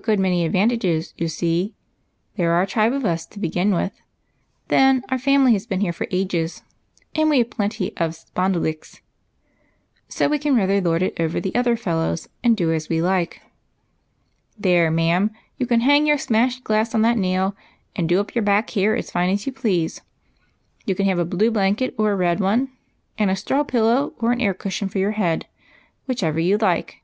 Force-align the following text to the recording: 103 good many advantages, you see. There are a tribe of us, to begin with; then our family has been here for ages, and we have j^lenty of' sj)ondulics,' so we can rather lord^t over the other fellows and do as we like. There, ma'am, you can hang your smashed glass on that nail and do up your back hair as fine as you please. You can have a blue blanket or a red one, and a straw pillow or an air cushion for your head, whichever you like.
103 0.00 0.14
good 0.16 0.22
many 0.22 0.46
advantages, 0.46 1.12
you 1.18 1.28
see. 1.28 1.74
There 2.36 2.52
are 2.52 2.62
a 2.62 2.66
tribe 2.66 2.94
of 2.94 3.04
us, 3.04 3.26
to 3.26 3.38
begin 3.38 3.74
with; 3.74 3.92
then 4.68 5.02
our 5.10 5.18
family 5.18 5.52
has 5.52 5.66
been 5.66 5.80
here 5.80 5.92
for 5.92 6.06
ages, 6.10 6.62
and 7.14 7.28
we 7.28 7.36
have 7.36 7.50
j^lenty 7.50 7.88
of' 8.00 8.12
sj)ondulics,' 8.34 9.00
so 10.08 10.26
we 10.26 10.38
can 10.38 10.56
rather 10.56 10.80
lord^t 10.80 11.20
over 11.20 11.38
the 11.38 11.54
other 11.54 11.76
fellows 11.76 12.30
and 12.42 12.56
do 12.56 12.72
as 12.72 12.88
we 12.88 13.02
like. 13.02 13.42
There, 14.58 14.90
ma'am, 14.90 15.32
you 15.58 15.66
can 15.66 15.80
hang 15.80 16.06
your 16.06 16.16
smashed 16.16 16.64
glass 16.64 16.94
on 16.94 17.02
that 17.02 17.18
nail 17.18 17.54
and 17.94 18.08
do 18.08 18.20
up 18.20 18.34
your 18.34 18.42
back 18.42 18.70
hair 18.70 18.96
as 18.96 19.10
fine 19.10 19.28
as 19.28 19.44
you 19.44 19.52
please. 19.52 20.00
You 20.86 20.94
can 20.94 21.04
have 21.04 21.18
a 21.18 21.26
blue 21.26 21.50
blanket 21.50 21.94
or 21.98 22.12
a 22.12 22.16
red 22.16 22.40
one, 22.40 22.70
and 23.18 23.30
a 23.30 23.36
straw 23.36 23.64
pillow 23.64 24.14
or 24.18 24.32
an 24.32 24.40
air 24.40 24.54
cushion 24.54 24.88
for 24.88 24.96
your 24.96 25.12
head, 25.20 25.46
whichever 26.06 26.40
you 26.40 26.56
like. 26.56 27.02